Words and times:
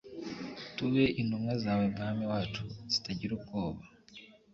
tube 0.75 1.03
intumwa 1.21 1.53
zawe, 1.63 1.85
mwami 1.93 2.23
wacu, 2.31 2.61
zitagira 2.91 3.31
ubwoba 3.37 3.81